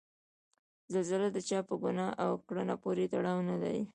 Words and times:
زلزله 0.93 1.27
د 1.35 1.37
چا 1.49 1.59
په 1.69 1.75
ګناه 1.83 2.11
او 2.23 2.31
کړنه 2.47 2.75
پورې 2.83 3.05
تړاو 3.13 3.47
نلري. 3.49 3.83